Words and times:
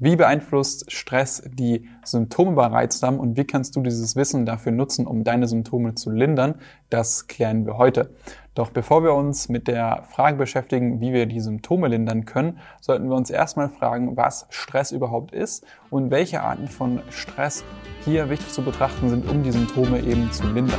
Wie 0.00 0.14
beeinflusst 0.14 0.92
Stress 0.92 1.42
die 1.44 1.88
Symptome 2.04 2.52
bei 2.52 2.66
Reizdarm 2.66 3.18
und 3.18 3.36
wie 3.36 3.44
kannst 3.44 3.74
du 3.74 3.80
dieses 3.80 4.14
Wissen 4.14 4.46
dafür 4.46 4.70
nutzen, 4.70 5.08
um 5.08 5.24
deine 5.24 5.48
Symptome 5.48 5.96
zu 5.96 6.10
lindern? 6.10 6.54
Das 6.88 7.26
klären 7.26 7.66
wir 7.66 7.78
heute. 7.78 8.14
Doch 8.54 8.70
bevor 8.70 9.02
wir 9.02 9.12
uns 9.14 9.48
mit 9.48 9.66
der 9.66 10.04
Frage 10.08 10.36
beschäftigen, 10.36 11.00
wie 11.00 11.12
wir 11.12 11.26
die 11.26 11.40
Symptome 11.40 11.88
lindern 11.88 12.26
können, 12.26 12.60
sollten 12.80 13.08
wir 13.08 13.16
uns 13.16 13.28
erstmal 13.30 13.70
fragen, 13.70 14.16
was 14.16 14.46
Stress 14.50 14.92
überhaupt 14.92 15.32
ist 15.32 15.66
und 15.90 16.12
welche 16.12 16.42
Arten 16.42 16.68
von 16.68 17.00
Stress 17.10 17.64
hier 18.04 18.30
wichtig 18.30 18.52
zu 18.52 18.62
betrachten 18.62 19.08
sind, 19.08 19.28
um 19.28 19.42
die 19.42 19.50
Symptome 19.50 20.00
eben 20.00 20.30
zu 20.30 20.46
lindern. 20.46 20.78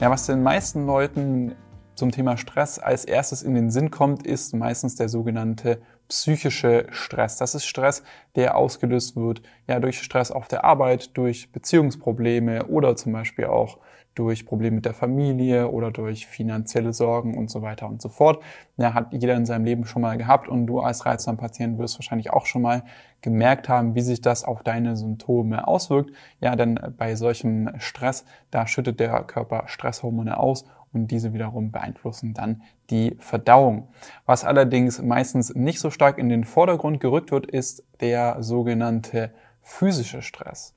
Ja, 0.00 0.10
was 0.10 0.24
den 0.24 0.42
meisten 0.42 0.86
Leuten 0.86 1.54
zum 1.94 2.10
Thema 2.10 2.38
Stress 2.38 2.78
als 2.78 3.04
erstes 3.04 3.42
in 3.42 3.54
den 3.54 3.70
Sinn 3.70 3.90
kommt, 3.90 4.26
ist 4.26 4.54
meistens 4.54 4.96
der 4.96 5.10
sogenannte 5.10 5.82
psychische 6.08 6.86
Stress. 6.88 7.36
Das 7.36 7.54
ist 7.54 7.66
Stress, 7.66 8.02
der 8.34 8.56
ausgelöst 8.56 9.14
wird 9.14 9.42
ja 9.66 9.78
durch 9.78 10.00
Stress 10.00 10.30
auf 10.30 10.48
der 10.48 10.64
Arbeit, 10.64 11.18
durch 11.18 11.52
Beziehungsprobleme 11.52 12.64
oder 12.68 12.96
zum 12.96 13.12
Beispiel 13.12 13.44
auch 13.44 13.76
durch 14.14 14.44
Probleme 14.44 14.76
mit 14.76 14.84
der 14.84 14.94
Familie 14.94 15.70
oder 15.70 15.90
durch 15.90 16.26
finanzielle 16.26 16.92
Sorgen 16.92 17.36
und 17.36 17.50
so 17.50 17.62
weiter 17.62 17.86
und 17.86 18.02
so 18.02 18.08
fort. 18.08 18.42
Ja, 18.76 18.94
hat 18.94 19.12
jeder 19.12 19.34
in 19.34 19.46
seinem 19.46 19.64
Leben 19.64 19.84
schon 19.84 20.02
mal 20.02 20.18
gehabt 20.18 20.48
und 20.48 20.66
du 20.66 20.80
als 20.80 21.06
Reizdarmpatient 21.06 21.78
wirst 21.78 21.98
wahrscheinlich 21.98 22.32
auch 22.32 22.46
schon 22.46 22.62
mal 22.62 22.82
gemerkt 23.22 23.68
haben, 23.68 23.94
wie 23.94 24.00
sich 24.00 24.20
das 24.20 24.44
auf 24.44 24.62
deine 24.62 24.96
Symptome 24.96 25.66
auswirkt. 25.66 26.10
Ja, 26.40 26.56
denn 26.56 26.78
bei 26.96 27.14
solchem 27.14 27.70
Stress, 27.78 28.24
da 28.50 28.66
schüttet 28.66 29.00
der 29.00 29.22
Körper 29.24 29.64
Stresshormone 29.66 30.38
aus 30.38 30.64
und 30.92 31.10
diese 31.10 31.32
wiederum 31.32 31.70
beeinflussen 31.70 32.34
dann 32.34 32.62
die 32.90 33.16
Verdauung. 33.20 33.88
Was 34.26 34.44
allerdings 34.44 35.00
meistens 35.00 35.54
nicht 35.54 35.80
so 35.80 35.90
stark 35.90 36.18
in 36.18 36.28
den 36.28 36.44
Vordergrund 36.44 37.00
gerückt 37.00 37.30
wird, 37.30 37.46
ist 37.46 37.84
der 38.00 38.42
sogenannte 38.42 39.32
physische 39.62 40.22
Stress. 40.22 40.74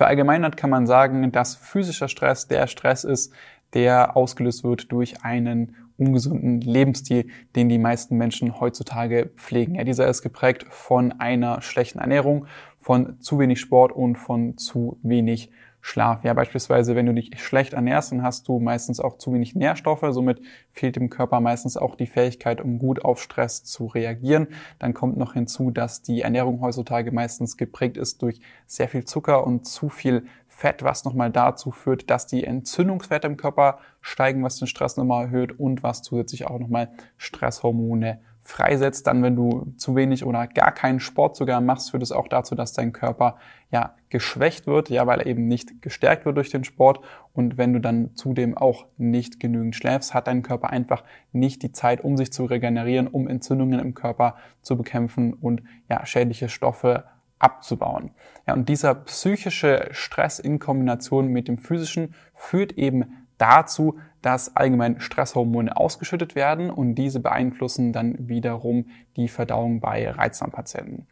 Verallgemeinert 0.00 0.56
kann 0.56 0.70
man 0.70 0.86
sagen, 0.86 1.30
dass 1.30 1.56
physischer 1.56 2.08
Stress 2.08 2.48
der 2.48 2.68
Stress 2.68 3.04
ist, 3.04 3.34
der 3.74 4.16
ausgelöst 4.16 4.64
wird 4.64 4.90
durch 4.92 5.22
einen 5.24 5.76
ungesunden 5.98 6.62
Lebensstil, 6.62 7.28
den 7.54 7.68
die 7.68 7.76
meisten 7.76 8.16
Menschen 8.16 8.58
heutzutage 8.58 9.30
pflegen. 9.36 9.74
Ja, 9.74 9.84
dieser 9.84 10.08
ist 10.08 10.22
geprägt 10.22 10.64
von 10.70 11.12
einer 11.20 11.60
schlechten 11.60 11.98
Ernährung, 11.98 12.46
von 12.78 13.20
zu 13.20 13.38
wenig 13.38 13.60
Sport 13.60 13.92
und 13.92 14.16
von 14.16 14.56
zu 14.56 14.98
wenig 15.02 15.50
Schlaf. 15.80 16.24
Ja, 16.24 16.34
beispielsweise, 16.34 16.94
wenn 16.94 17.06
du 17.06 17.14
dich 17.14 17.30
schlecht 17.40 17.72
ernährst, 17.72 18.12
dann 18.12 18.22
hast 18.22 18.46
du 18.48 18.60
meistens 18.60 19.00
auch 19.00 19.16
zu 19.16 19.32
wenig 19.32 19.54
Nährstoffe. 19.54 20.04
Somit 20.10 20.40
fehlt 20.70 20.96
dem 20.96 21.08
Körper 21.08 21.40
meistens 21.40 21.76
auch 21.76 21.94
die 21.94 22.06
Fähigkeit, 22.06 22.60
um 22.60 22.78
gut 22.78 23.04
auf 23.04 23.22
Stress 23.22 23.64
zu 23.64 23.86
reagieren. 23.86 24.48
Dann 24.78 24.94
kommt 24.94 25.16
noch 25.16 25.32
hinzu, 25.32 25.70
dass 25.70 26.02
die 26.02 26.20
Ernährung 26.20 26.60
heutzutage 26.60 27.12
meistens 27.12 27.56
geprägt 27.56 27.96
ist 27.96 28.22
durch 28.22 28.40
sehr 28.66 28.88
viel 28.88 29.04
Zucker 29.04 29.46
und 29.46 29.66
zu 29.66 29.88
viel 29.88 30.24
Fett, 30.46 30.82
was 30.82 31.06
nochmal 31.06 31.30
dazu 31.30 31.70
führt, 31.70 32.10
dass 32.10 32.26
die 32.26 32.44
Entzündungswerte 32.44 33.26
im 33.26 33.38
Körper 33.38 33.78
steigen, 34.02 34.44
was 34.44 34.58
den 34.58 34.68
Stress 34.68 34.98
nochmal 34.98 35.24
erhöht 35.26 35.58
und 35.58 35.82
was 35.82 36.02
zusätzlich 36.02 36.46
auch 36.46 36.58
nochmal 36.58 36.90
Stresshormone 37.16 38.20
freisetzt. 38.50 39.06
Dann, 39.06 39.22
wenn 39.22 39.36
du 39.36 39.72
zu 39.76 39.96
wenig 39.96 40.24
oder 40.24 40.46
gar 40.46 40.72
keinen 40.72 41.00
Sport 41.00 41.36
sogar 41.36 41.60
machst, 41.60 41.90
führt 41.90 42.02
es 42.02 42.12
auch 42.12 42.28
dazu, 42.28 42.54
dass 42.54 42.72
dein 42.72 42.92
Körper 42.92 43.36
ja 43.70 43.94
geschwächt 44.08 44.66
wird, 44.66 44.90
ja, 44.90 45.06
weil 45.06 45.20
er 45.20 45.26
eben 45.26 45.46
nicht 45.46 45.80
gestärkt 45.80 46.26
wird 46.26 46.36
durch 46.36 46.50
den 46.50 46.64
Sport. 46.64 47.00
Und 47.32 47.58
wenn 47.58 47.72
du 47.72 47.80
dann 47.80 48.14
zudem 48.14 48.56
auch 48.56 48.86
nicht 48.98 49.40
genügend 49.40 49.76
schläfst, 49.76 50.12
hat 50.12 50.26
dein 50.26 50.42
Körper 50.42 50.70
einfach 50.70 51.04
nicht 51.32 51.62
die 51.62 51.72
Zeit, 51.72 52.02
um 52.02 52.16
sich 52.16 52.32
zu 52.32 52.44
regenerieren, 52.44 53.06
um 53.06 53.28
Entzündungen 53.28 53.80
im 53.80 53.94
Körper 53.94 54.36
zu 54.62 54.76
bekämpfen 54.76 55.32
und 55.32 55.62
ja, 55.88 56.04
schädliche 56.04 56.48
Stoffe 56.48 57.04
abzubauen. 57.38 58.10
Ja, 58.46 58.54
und 58.54 58.68
dieser 58.68 58.94
psychische 58.94 59.88
Stress 59.92 60.38
in 60.38 60.58
Kombination 60.58 61.28
mit 61.28 61.48
dem 61.48 61.58
physischen 61.58 62.14
führt 62.34 62.72
eben 62.72 63.26
dazu, 63.38 63.98
dass 64.22 64.56
allgemein 64.56 65.00
Stresshormone 65.00 65.76
ausgeschüttet 65.76 66.34
werden 66.34 66.70
und 66.70 66.94
diese 66.94 67.20
beeinflussen 67.20 67.92
dann 67.92 68.28
wiederum 68.28 68.86
die 69.16 69.28
Verdauung 69.28 69.80
bei 69.80 70.10
Reizdarmpatienten. 70.10 71.06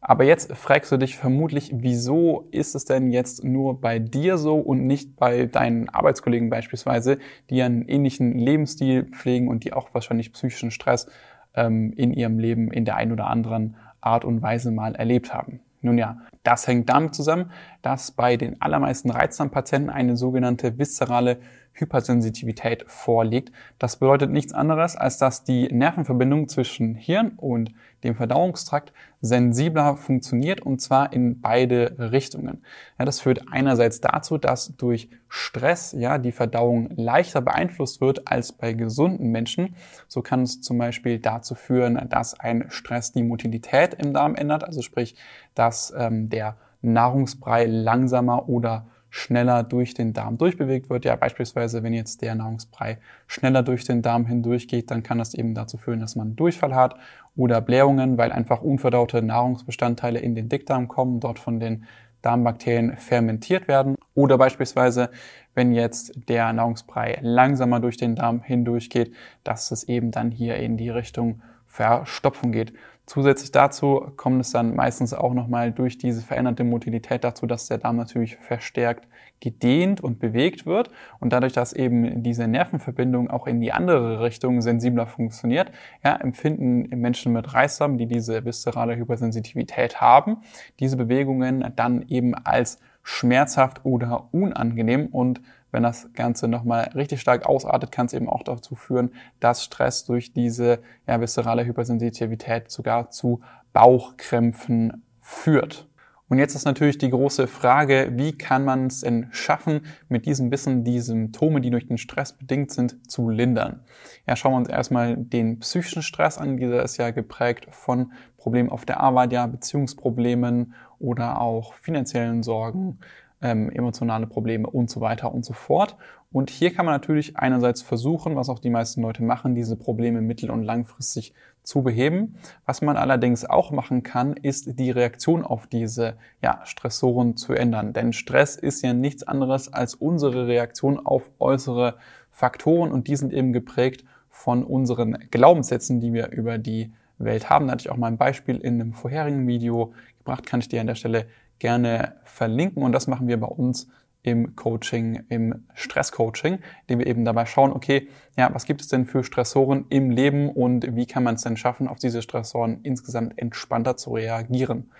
Aber 0.00 0.24
jetzt 0.24 0.52
fragst 0.56 0.92
du 0.92 0.96
dich 0.96 1.16
vermutlich, 1.16 1.72
wieso 1.74 2.46
ist 2.52 2.74
es 2.74 2.84
denn 2.84 3.10
jetzt 3.10 3.42
nur 3.42 3.80
bei 3.80 3.98
dir 3.98 4.38
so 4.38 4.56
und 4.56 4.86
nicht 4.86 5.16
bei 5.16 5.46
deinen 5.46 5.88
Arbeitskollegen 5.88 6.50
beispielsweise, 6.50 7.18
die 7.50 7.62
einen 7.62 7.82
ähnlichen 7.82 8.38
Lebensstil 8.38 9.04
pflegen 9.04 9.48
und 9.48 9.64
die 9.64 9.72
auch 9.72 9.92
wahrscheinlich 9.94 10.32
psychischen 10.32 10.70
Stress 10.70 11.08
ähm, 11.54 11.92
in 11.96 12.12
ihrem 12.12 12.38
Leben 12.38 12.70
in 12.70 12.84
der 12.84 12.96
einen 12.96 13.12
oder 13.12 13.26
anderen 13.26 13.76
Art 14.00 14.24
und 14.24 14.40
Weise 14.40 14.70
mal 14.70 14.94
erlebt 14.94 15.34
haben. 15.34 15.60
Nun 15.80 15.98
ja, 15.98 16.18
das 16.42 16.66
hängt 16.66 16.88
damit 16.88 17.14
zusammen, 17.14 17.50
dass 17.82 18.10
bei 18.10 18.36
den 18.36 18.60
allermeisten 18.60 19.10
Reizdarmpatienten 19.10 19.90
eine 19.90 20.16
sogenannte 20.16 20.78
viszerale 20.78 21.38
Hypersensitivität 21.78 22.84
vorliegt. 22.86 23.52
Das 23.78 23.96
bedeutet 23.96 24.30
nichts 24.30 24.52
anderes, 24.52 24.96
als 24.96 25.18
dass 25.18 25.44
die 25.44 25.68
Nervenverbindung 25.72 26.48
zwischen 26.48 26.94
Hirn 26.94 27.32
und 27.36 27.72
dem 28.04 28.14
Verdauungstrakt 28.14 28.92
sensibler 29.20 29.96
funktioniert 29.96 30.60
und 30.60 30.80
zwar 30.80 31.12
in 31.12 31.40
beide 31.40 31.96
Richtungen. 31.98 32.62
Ja, 32.98 33.04
das 33.04 33.20
führt 33.20 33.42
einerseits 33.50 34.00
dazu, 34.00 34.38
dass 34.38 34.76
durch 34.76 35.10
Stress 35.28 35.92
ja 35.92 36.18
die 36.18 36.32
Verdauung 36.32 36.90
leichter 36.96 37.40
beeinflusst 37.40 38.00
wird 38.00 38.28
als 38.28 38.52
bei 38.52 38.72
gesunden 38.72 39.30
Menschen. 39.30 39.74
So 40.06 40.22
kann 40.22 40.42
es 40.42 40.60
zum 40.60 40.78
Beispiel 40.78 41.18
dazu 41.18 41.54
führen, 41.54 42.08
dass 42.08 42.38
ein 42.38 42.66
Stress 42.68 43.12
die 43.12 43.22
Motilität 43.22 43.94
im 43.94 44.12
Darm 44.12 44.36
ändert, 44.36 44.64
also 44.64 44.82
sprich, 44.82 45.16
dass 45.54 45.92
ähm, 45.96 46.28
der 46.28 46.56
Nahrungsbrei 46.80 47.66
langsamer 47.66 48.48
oder 48.48 48.86
schneller 49.18 49.62
durch 49.62 49.94
den 49.94 50.12
Darm 50.12 50.38
durchbewegt 50.38 50.88
wird. 50.90 51.04
Ja, 51.04 51.16
beispielsweise, 51.16 51.82
wenn 51.82 51.92
jetzt 51.92 52.22
der 52.22 52.34
Nahrungsbrei 52.34 52.98
schneller 53.26 53.62
durch 53.62 53.84
den 53.84 54.02
Darm 54.02 54.26
hindurchgeht, 54.26 54.90
dann 54.90 55.02
kann 55.02 55.18
das 55.18 55.34
eben 55.34 55.54
dazu 55.54 55.76
führen, 55.76 56.00
dass 56.00 56.16
man 56.16 56.36
Durchfall 56.36 56.74
hat 56.74 56.96
oder 57.36 57.60
Blähungen, 57.60 58.18
weil 58.18 58.32
einfach 58.32 58.62
unverdaute 58.62 59.22
Nahrungsbestandteile 59.22 60.18
in 60.18 60.34
den 60.34 60.48
Dickdarm 60.48 60.88
kommen, 60.88 61.20
dort 61.20 61.38
von 61.38 61.60
den 61.60 61.84
Darmbakterien 62.22 62.96
fermentiert 62.96 63.68
werden. 63.68 63.96
Oder 64.14 64.38
beispielsweise, 64.38 65.10
wenn 65.54 65.72
jetzt 65.72 66.28
der 66.28 66.52
Nahrungsbrei 66.52 67.18
langsamer 67.22 67.80
durch 67.80 67.96
den 67.96 68.16
Darm 68.16 68.42
hindurchgeht, 68.42 69.14
dass 69.44 69.70
es 69.70 69.84
eben 69.84 70.10
dann 70.10 70.30
hier 70.30 70.56
in 70.56 70.76
die 70.76 70.90
Richtung 70.90 71.42
Verstopfung 71.66 72.50
geht. 72.50 72.72
Zusätzlich 73.08 73.50
dazu 73.52 74.12
kommt 74.16 74.42
es 74.42 74.50
dann 74.50 74.76
meistens 74.76 75.14
auch 75.14 75.32
nochmal 75.32 75.72
durch 75.72 75.96
diese 75.96 76.20
veränderte 76.20 76.62
Motilität 76.62 77.24
dazu, 77.24 77.46
dass 77.46 77.66
der 77.66 77.78
Darm 77.78 77.96
natürlich 77.96 78.36
verstärkt 78.36 79.08
gedehnt 79.40 80.02
und 80.02 80.18
bewegt 80.18 80.66
wird. 80.66 80.90
Und 81.18 81.32
dadurch, 81.32 81.54
dass 81.54 81.72
eben 81.72 82.22
diese 82.22 82.46
Nervenverbindung 82.46 83.30
auch 83.30 83.46
in 83.46 83.62
die 83.62 83.72
andere 83.72 84.20
Richtung 84.20 84.60
sensibler 84.60 85.06
funktioniert, 85.06 85.72
ja, 86.04 86.16
empfinden 86.16 87.00
Menschen 87.00 87.32
mit 87.32 87.54
Reizdarm, 87.54 87.96
die 87.96 88.04
diese 88.04 88.44
viszerale 88.44 88.94
Hypersensitivität 88.96 90.02
haben, 90.02 90.42
diese 90.78 90.98
Bewegungen 90.98 91.64
dann 91.76 92.04
eben 92.08 92.34
als 92.34 92.78
schmerzhaft 93.02 93.86
oder 93.86 94.28
unangenehm 94.32 95.06
und 95.06 95.40
wenn 95.70 95.82
das 95.82 96.12
Ganze 96.14 96.48
nochmal 96.48 96.90
richtig 96.94 97.20
stark 97.20 97.46
ausartet, 97.46 97.92
kann 97.92 98.06
es 98.06 98.12
eben 98.12 98.28
auch 98.28 98.42
dazu 98.42 98.74
führen, 98.74 99.10
dass 99.40 99.64
Stress 99.64 100.04
durch 100.04 100.32
diese 100.32 100.80
ja, 101.06 101.20
viszerale 101.20 101.64
Hypersensitivität 101.64 102.70
sogar 102.70 103.10
zu 103.10 103.40
Bauchkrämpfen 103.72 105.04
führt. 105.20 105.88
Und 106.30 106.38
jetzt 106.38 106.54
ist 106.54 106.66
natürlich 106.66 106.98
die 106.98 107.08
große 107.08 107.46
Frage, 107.46 108.12
wie 108.14 108.32
kann 108.32 108.64
man 108.64 108.88
es 108.88 109.00
denn 109.00 109.28
schaffen, 109.30 109.86
mit 110.08 110.26
diesem 110.26 110.50
Wissen 110.50 110.84
die 110.84 111.00
Symptome, 111.00 111.62
die 111.62 111.70
durch 111.70 111.86
den 111.86 111.96
Stress 111.96 112.34
bedingt 112.34 112.70
sind, 112.70 113.10
zu 113.10 113.30
lindern? 113.30 113.80
Ja, 114.26 114.36
schauen 114.36 114.52
wir 114.52 114.58
uns 114.58 114.68
erstmal 114.68 115.16
den 115.16 115.58
psychischen 115.60 116.02
Stress 116.02 116.36
an. 116.36 116.58
Dieser 116.58 116.82
ist 116.82 116.98
ja 116.98 117.12
geprägt 117.12 117.68
von 117.70 118.12
Problemen 118.36 118.68
auf 118.68 118.84
der 118.84 119.00
Arbeit, 119.00 119.32
ja, 119.32 119.46
Beziehungsproblemen 119.46 120.74
oder 120.98 121.40
auch 121.40 121.72
finanziellen 121.74 122.42
Sorgen, 122.42 122.98
ähm, 123.40 123.70
emotionale 123.70 124.26
Probleme 124.26 124.68
und 124.68 124.90
so 124.90 125.00
weiter 125.00 125.32
und 125.32 125.44
so 125.44 125.52
fort. 125.52 125.96
Und 126.30 126.50
hier 126.50 126.74
kann 126.74 126.84
man 126.84 126.94
natürlich 126.94 127.36
einerseits 127.36 127.82
versuchen, 127.82 128.36
was 128.36 128.48
auch 128.48 128.58
die 128.58 128.70
meisten 128.70 129.02
Leute 129.02 129.22
machen, 129.22 129.54
diese 129.54 129.76
Probleme 129.76 130.20
mittel- 130.20 130.50
und 130.50 130.62
langfristig 130.62 131.32
zu 131.62 131.82
beheben. 131.82 132.36
Was 132.66 132.82
man 132.82 132.96
allerdings 132.96 133.44
auch 133.44 133.70
machen 133.70 134.02
kann, 134.02 134.34
ist 134.34 134.78
die 134.78 134.90
Reaktion 134.90 135.44
auf 135.44 135.66
diese 135.66 136.16
ja, 136.42 136.60
Stressoren 136.64 137.36
zu 137.36 137.54
ändern. 137.54 137.92
Denn 137.92 138.12
Stress 138.12 138.56
ist 138.56 138.82
ja 138.82 138.92
nichts 138.92 139.22
anderes 139.22 139.72
als 139.72 139.94
unsere 139.94 140.46
Reaktion 140.46 140.98
auf 140.98 141.30
äußere 141.38 141.96
Faktoren 142.30 142.92
und 142.92 143.08
die 143.08 143.16
sind 143.16 143.32
eben 143.32 143.52
geprägt 143.52 144.04
von 144.28 144.64
unseren 144.64 145.18
Glaubenssätzen, 145.30 146.00
die 146.00 146.12
wir 146.12 146.30
über 146.30 146.58
die 146.58 146.92
Welt 147.18 147.50
haben. 147.50 147.66
Da 147.66 147.72
hatte 147.72 147.82
ich 147.82 147.90
auch 147.90 147.96
mal 147.96 148.06
ein 148.06 148.18
Beispiel 148.18 148.56
in 148.56 148.80
einem 148.80 148.92
vorherigen 148.92 149.46
Video 149.46 149.92
gebracht, 150.18 150.46
kann 150.46 150.60
ich 150.60 150.68
dir 150.68 150.80
an 150.80 150.86
der 150.86 150.94
Stelle 150.94 151.26
gerne 151.58 152.16
verlinken. 152.24 152.82
Und 152.82 152.92
das 152.92 153.06
machen 153.06 153.28
wir 153.28 153.38
bei 153.38 153.46
uns 153.46 153.88
im 154.22 154.56
Coaching, 154.56 155.24
im 155.28 155.66
Stresscoaching, 155.74 156.58
indem 156.82 156.98
wir 156.98 157.06
eben 157.06 157.24
dabei 157.24 157.46
schauen, 157.46 157.72
okay, 157.72 158.08
ja, 158.36 158.52
was 158.52 158.64
gibt 158.64 158.80
es 158.80 158.88
denn 158.88 159.06
für 159.06 159.24
Stressoren 159.24 159.86
im 159.88 160.10
Leben 160.10 160.50
und 160.50 160.96
wie 160.96 161.06
kann 161.06 161.22
man 161.22 161.36
es 161.36 161.42
denn 161.42 161.56
schaffen, 161.56 161.88
auf 161.88 161.98
diese 161.98 162.22
Stressoren 162.22 162.80
insgesamt 162.82 163.38
entspannter 163.38 163.96
zu 163.96 164.10
reagieren. 164.14 164.90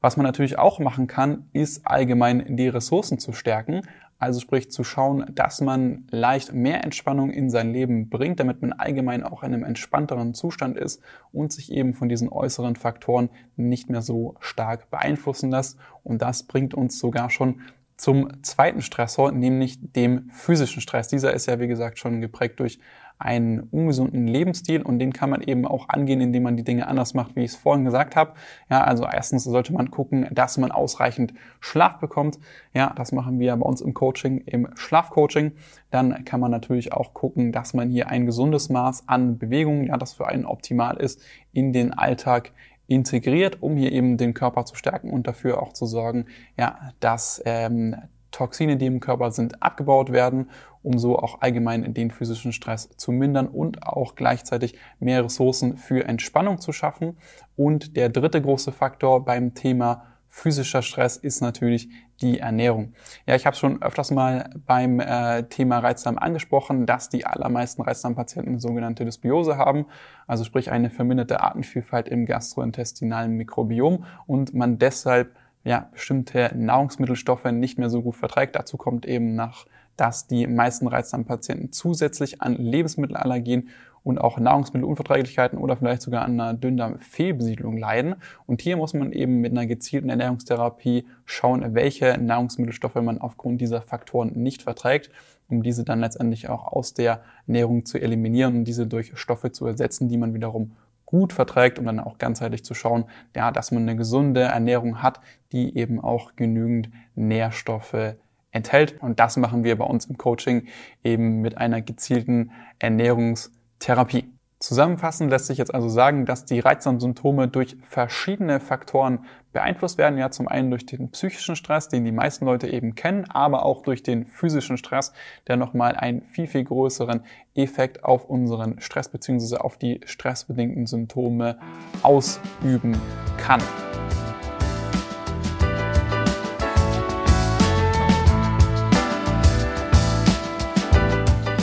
Was 0.00 0.16
man 0.16 0.24
natürlich 0.24 0.58
auch 0.58 0.78
machen 0.78 1.06
kann, 1.06 1.48
ist 1.52 1.86
allgemein 1.86 2.56
die 2.56 2.68
Ressourcen 2.68 3.18
zu 3.18 3.32
stärken. 3.32 3.82
Also 4.20 4.38
sprich 4.38 4.70
zu 4.70 4.84
schauen, 4.84 5.24
dass 5.34 5.62
man 5.62 6.06
leicht 6.10 6.52
mehr 6.52 6.84
Entspannung 6.84 7.30
in 7.30 7.48
sein 7.48 7.72
Leben 7.72 8.10
bringt, 8.10 8.38
damit 8.38 8.60
man 8.60 8.74
allgemein 8.74 9.24
auch 9.24 9.42
in 9.42 9.54
einem 9.54 9.64
entspannteren 9.64 10.34
Zustand 10.34 10.76
ist 10.76 11.02
und 11.32 11.52
sich 11.52 11.72
eben 11.72 11.94
von 11.94 12.10
diesen 12.10 12.28
äußeren 12.28 12.76
Faktoren 12.76 13.30
nicht 13.56 13.88
mehr 13.88 14.02
so 14.02 14.36
stark 14.40 14.90
beeinflussen 14.90 15.50
lässt. 15.50 15.78
Und 16.04 16.20
das 16.20 16.42
bringt 16.42 16.74
uns 16.74 16.98
sogar 16.98 17.30
schon 17.30 17.62
zum 17.96 18.42
zweiten 18.42 18.82
Stressor, 18.82 19.32
nämlich 19.32 19.78
dem 19.80 20.28
physischen 20.30 20.82
Stress. 20.82 21.08
Dieser 21.08 21.32
ist 21.32 21.46
ja, 21.46 21.58
wie 21.58 21.68
gesagt, 21.68 21.98
schon 21.98 22.20
geprägt 22.20 22.60
durch 22.60 22.78
einen 23.20 23.60
ungesunden 23.60 24.26
Lebensstil 24.26 24.80
und 24.82 24.98
den 24.98 25.12
kann 25.12 25.28
man 25.28 25.42
eben 25.42 25.66
auch 25.66 25.90
angehen, 25.90 26.20
indem 26.22 26.44
man 26.44 26.56
die 26.56 26.64
Dinge 26.64 26.88
anders 26.88 27.12
macht, 27.12 27.36
wie 27.36 27.44
ich 27.44 27.52
es 27.52 27.56
vorhin 27.56 27.84
gesagt 27.84 28.16
habe. 28.16 28.32
Ja, 28.70 28.82
also 28.82 29.04
erstens 29.04 29.44
sollte 29.44 29.74
man 29.74 29.90
gucken, 29.90 30.26
dass 30.32 30.56
man 30.56 30.72
ausreichend 30.72 31.34
Schlaf 31.60 31.98
bekommt. 31.98 32.38
Ja, 32.72 32.92
das 32.96 33.12
machen 33.12 33.38
wir 33.38 33.54
bei 33.56 33.66
uns 33.66 33.82
im 33.82 33.92
Coaching, 33.92 34.38
im 34.46 34.68
Schlafcoaching. 34.74 35.52
Dann 35.90 36.24
kann 36.24 36.40
man 36.40 36.50
natürlich 36.50 36.94
auch 36.94 37.12
gucken, 37.12 37.52
dass 37.52 37.74
man 37.74 37.90
hier 37.90 38.08
ein 38.08 38.24
gesundes 38.24 38.70
Maß 38.70 39.04
an 39.06 39.38
Bewegung, 39.38 39.84
ja, 39.84 39.98
das 39.98 40.14
für 40.14 40.26
einen 40.26 40.46
optimal 40.46 40.96
ist, 40.96 41.20
in 41.52 41.74
den 41.74 41.92
Alltag 41.92 42.52
integriert, 42.86 43.62
um 43.62 43.76
hier 43.76 43.92
eben 43.92 44.16
den 44.16 44.34
Körper 44.34 44.64
zu 44.64 44.74
stärken 44.74 45.10
und 45.10 45.26
dafür 45.26 45.62
auch 45.62 45.74
zu 45.74 45.86
sorgen, 45.86 46.24
ja, 46.58 46.92
dass 47.00 47.40
ähm, 47.44 47.94
Toxine, 48.30 48.76
die 48.76 48.86
im 48.86 49.00
Körper 49.00 49.30
sind, 49.30 49.62
abgebaut 49.62 50.12
werden, 50.12 50.50
um 50.82 50.98
so 50.98 51.18
auch 51.18 51.40
allgemein 51.40 51.92
den 51.94 52.10
physischen 52.10 52.52
Stress 52.52 52.88
zu 52.96 53.12
mindern 53.12 53.48
und 53.48 53.86
auch 53.86 54.14
gleichzeitig 54.14 54.76
mehr 54.98 55.24
Ressourcen 55.24 55.76
für 55.76 56.04
Entspannung 56.04 56.60
zu 56.60 56.72
schaffen. 56.72 57.18
Und 57.56 57.96
der 57.96 58.08
dritte 58.08 58.40
große 58.40 58.72
Faktor 58.72 59.24
beim 59.24 59.54
Thema 59.54 60.04
physischer 60.30 60.80
Stress 60.80 61.16
ist 61.16 61.40
natürlich 61.42 61.90
die 62.22 62.38
Ernährung. 62.38 62.92
Ja, 63.26 63.34
ich 63.34 63.46
habe 63.46 63.56
schon 63.56 63.82
öfters 63.82 64.10
mal 64.10 64.50
beim 64.66 65.00
äh, 65.00 65.42
Thema 65.44 65.80
Reizdarm 65.80 66.18
angesprochen, 66.18 66.86
dass 66.86 67.08
die 67.08 67.26
allermeisten 67.26 67.82
Reizdarmpatienten 67.82 68.52
eine 68.52 68.60
sogenannte 68.60 69.04
Dysbiose 69.04 69.56
haben, 69.56 69.86
also 70.26 70.44
sprich 70.44 70.70
eine 70.70 70.90
verminderte 70.90 71.40
Artenvielfalt 71.40 72.08
im 72.08 72.26
gastrointestinalen 72.26 73.32
Mikrobiom 73.32 74.04
und 74.26 74.54
man 74.54 74.78
deshalb 74.78 75.34
ja, 75.64 75.88
bestimmte 75.92 76.50
Nahrungsmittelstoffe 76.54 77.44
nicht 77.52 77.78
mehr 77.78 77.90
so 77.90 78.02
gut 78.02 78.16
verträgt. 78.16 78.56
Dazu 78.56 78.76
kommt 78.76 79.06
eben 79.06 79.34
nach, 79.34 79.66
dass 79.96 80.26
die 80.26 80.46
meisten 80.46 80.86
Reizdarmpatienten 80.86 81.72
zusätzlich 81.72 82.40
an 82.40 82.54
Lebensmittelallergien 82.56 83.68
und 84.02 84.18
auch 84.18 84.38
Nahrungsmittelunverträglichkeiten 84.38 85.58
oder 85.58 85.76
vielleicht 85.76 86.02
sogar 86.02 86.24
an 86.24 86.40
einer 86.40 86.54
Dünndarmfehlbesiedlung 86.54 87.76
leiden. 87.76 88.14
Und 88.46 88.62
hier 88.62 88.78
muss 88.78 88.94
man 88.94 89.12
eben 89.12 89.40
mit 89.40 89.52
einer 89.52 89.66
gezielten 89.66 90.08
Ernährungstherapie 90.08 91.06
schauen, 91.26 91.74
welche 91.74 92.16
Nahrungsmittelstoffe 92.18 92.94
man 92.94 93.20
aufgrund 93.20 93.60
dieser 93.60 93.82
Faktoren 93.82 94.32
nicht 94.34 94.62
verträgt, 94.62 95.10
um 95.48 95.62
diese 95.62 95.84
dann 95.84 96.00
letztendlich 96.00 96.48
auch 96.48 96.66
aus 96.66 96.94
der 96.94 97.20
Ernährung 97.46 97.84
zu 97.84 98.00
eliminieren 98.00 98.56
und 98.56 98.64
diese 98.64 98.86
durch 98.86 99.18
Stoffe 99.18 99.52
zu 99.52 99.66
ersetzen, 99.66 100.08
die 100.08 100.16
man 100.16 100.32
wiederum 100.32 100.72
gut 101.10 101.32
verträgt, 101.32 101.78
um 101.78 101.86
dann 101.86 101.98
auch 101.98 102.18
ganzheitlich 102.18 102.64
zu 102.64 102.74
schauen, 102.74 103.04
ja, 103.34 103.50
dass 103.50 103.72
man 103.72 103.82
eine 103.82 103.96
gesunde 103.96 104.42
Ernährung 104.42 105.02
hat, 105.02 105.20
die 105.50 105.76
eben 105.76 106.00
auch 106.00 106.36
genügend 106.36 106.90
Nährstoffe 107.16 108.14
enthält. 108.52 109.02
Und 109.02 109.18
das 109.18 109.36
machen 109.36 109.64
wir 109.64 109.76
bei 109.76 109.84
uns 109.84 110.06
im 110.06 110.16
Coaching 110.16 110.68
eben 111.02 111.40
mit 111.40 111.58
einer 111.58 111.82
gezielten 111.82 112.52
Ernährungs 112.78 113.52
Therapie. 113.80 114.39
Zusammenfassend 114.62 115.30
lässt 115.30 115.46
sich 115.46 115.56
jetzt 115.56 115.74
also 115.74 115.88
sagen, 115.88 116.26
dass 116.26 116.44
die 116.44 116.60
Reizdarmsymptome 116.60 117.48
durch 117.48 117.78
verschiedene 117.88 118.60
Faktoren 118.60 119.24
beeinflusst 119.54 119.96
werden. 119.96 120.18
Ja, 120.18 120.30
zum 120.30 120.48
einen 120.48 120.70
durch 120.70 120.84
den 120.84 121.10
psychischen 121.10 121.56
Stress, 121.56 121.88
den 121.88 122.04
die 122.04 122.12
meisten 122.12 122.44
Leute 122.44 122.68
eben 122.68 122.94
kennen, 122.94 123.24
aber 123.30 123.64
auch 123.64 123.82
durch 123.82 124.02
den 124.02 124.26
physischen 124.26 124.76
Stress, 124.76 125.14
der 125.48 125.56
nochmal 125.56 125.96
einen 125.96 126.26
viel, 126.26 126.46
viel 126.46 126.64
größeren 126.64 127.22
Effekt 127.54 128.04
auf 128.04 128.26
unseren 128.26 128.78
Stress 128.82 129.08
bzw. 129.08 129.56
auf 129.56 129.78
die 129.78 130.02
stressbedingten 130.04 130.86
Symptome 130.86 131.58
ausüben 132.02 133.00
kann. 133.38 133.62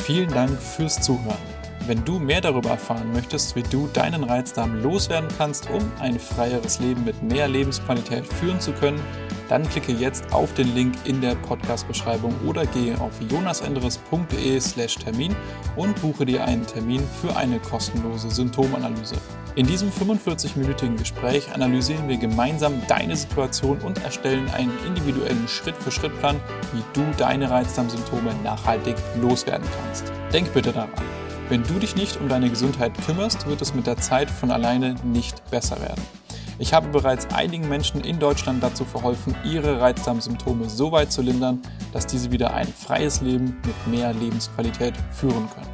Vielen 0.04 0.30
Dank 0.30 0.50
fürs 0.60 1.00
Zuhören. 1.00 1.56
Wenn 1.88 2.04
du 2.04 2.19
mehr 2.19 2.42
darüber 2.42 2.72
erfahren 2.72 3.13
möchtest, 3.13 3.56
wie 3.56 3.63
du 3.63 3.88
deinen 3.94 4.25
Reizdarm 4.25 4.84
loswerden 4.84 5.30
kannst, 5.38 5.69
um 5.69 5.89
ein 6.01 6.19
freieres 6.19 6.81
Leben 6.81 7.06
mit 7.06 7.24
mehr 7.24 7.48
Lebensqualität 7.48 8.28
führen 8.28 8.60
zu 8.60 8.74
können, 8.74 9.00
dann 9.48 9.63
klicke 9.69 9.94
jetzt 9.94 10.34
auf 10.34 10.54
den 10.54 10.75
Link 10.75 10.95
in 11.06 11.22
der 11.22 11.36
Podcast-Beschreibung 11.36 12.36
oder 12.45 12.66
gehe 12.66 13.00
auf 13.00 13.13
jonasenderes.de/slash 13.30 14.95
Termin 14.95 15.34
und 15.78 16.01
buche 16.01 16.25
dir 16.25 16.44
einen 16.44 16.68
Termin 16.68 17.01
für 17.22 17.34
eine 17.38 17.57
kostenlose 17.60 18.31
Symptomanalyse. 18.31 19.16
In 19.56 19.66
diesem 19.66 19.90
45-minütigen 19.90 20.98
Gespräch 20.98 21.54
analysieren 21.54 22.10
wir 22.10 22.18
gemeinsam 22.18 22.74
deine 22.90 23.16
Situation 23.16 23.80
und 23.80 24.04
erstellen 24.04 24.50
einen 24.50 24.74
individuellen 24.86 25.48
Schritt-für-Schritt-Plan, 25.48 26.36
wie 26.74 26.83
du 26.92 27.06
deine 27.18 27.50
Reizdarmsymptome 27.50 28.35
nachhaltig 28.44 28.97
loswerden 29.21 29.68
kannst. 29.80 30.12
Denk 30.33 30.54
bitte 30.54 30.73
daran. 30.73 30.92
Wenn 31.49 31.63
du 31.63 31.80
dich 31.80 31.95
nicht 31.95 32.19
um 32.19 32.27
deine 32.27 32.49
Gesundheit 32.49 32.92
kümmerst, 33.06 33.47
wird 33.47 33.61
es 33.61 33.73
mit 33.73 33.87
der 33.87 33.95
Zeit 33.95 34.30
von 34.30 34.51
alleine 34.51 34.95
nicht 35.06 35.49
besser 35.49 35.80
werden. 35.80 36.04
Ich 36.59 36.73
habe 36.73 36.89
bereits 36.89 37.27
einigen 37.33 37.69
Menschen 37.69 38.01
in 38.01 38.19
Deutschland 38.19 38.61
dazu 38.61 38.83
verholfen, 38.83 39.33
ihre 39.45 39.80
Reizdarmsymptome 39.80 40.69
so 40.69 40.92
weit 40.92 41.09
zu 41.11 41.21
lindern, 41.21 41.61
dass 41.94 42.06
diese 42.06 42.31
wieder 42.31 42.54
ein 42.54 42.68
freies 42.68 43.21
Leben 43.21 43.56
mit 43.66 43.87
mehr 43.87 44.13
Lebensqualität 44.13 44.95
führen 45.11 45.47
können. 45.49 45.71